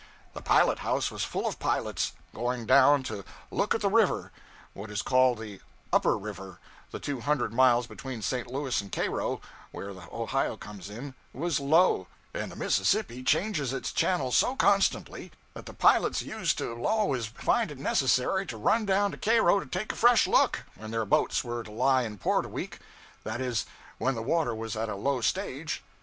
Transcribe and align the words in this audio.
The 0.33 0.41
pilot 0.41 0.79
house 0.79 1.11
was 1.11 1.23
full 1.23 1.45
of 1.45 1.59
pilots, 1.59 2.13
going 2.33 2.65
down 2.65 3.03
to 3.03 3.23
'look 3.51 3.75
at 3.75 3.81
the 3.81 3.87
river.' 3.87 4.31
What 4.73 4.89
is 4.89 5.03
called 5.03 5.37
the 5.37 5.61
'upper 5.93 6.17
river' 6.17 6.57
(the 6.89 6.99
two 6.99 7.19
hundred 7.21 7.53
miles 7.53 7.85
between 7.85 8.23
St. 8.23 8.47
Louis 8.47 8.81
and 8.81 8.91
Cairo, 8.91 9.41
where 9.71 9.93
the 9.93 10.09
Ohio 10.11 10.57
comes 10.57 10.89
in) 10.89 11.13
was 11.33 11.59
low; 11.59 12.07
and 12.33 12.51
the 12.51 12.55
Mississippi 12.55 13.21
changes 13.21 13.73
its 13.73 13.91
channel 13.91 14.31
so 14.31 14.55
constantly 14.55 15.31
that 15.53 15.67
the 15.67 15.71
pilots 15.75 16.23
used 16.23 16.57
to 16.57 16.83
always 16.83 17.27
find 17.27 17.69
it 17.69 17.77
necessary 17.77 18.47
to 18.47 18.57
run 18.57 18.87
down 18.87 19.11
to 19.11 19.17
Cairo 19.17 19.59
to 19.59 19.67
take 19.67 19.91
a 19.91 19.95
fresh 19.95 20.25
look, 20.25 20.63
when 20.73 20.89
their 20.89 21.05
boats 21.05 21.43
were 21.43 21.61
to 21.61 21.71
lie 21.71 22.01
in 22.01 22.17
port 22.17 22.45
a 22.45 22.49
week; 22.49 22.79
that 23.23 23.39
is, 23.39 23.67
when 23.99 24.15
the 24.15 24.23
water 24.23 24.55
was 24.55 24.75
at 24.75 24.89
a 24.89 24.95
low 24.95 25.21
stage. 25.21 25.83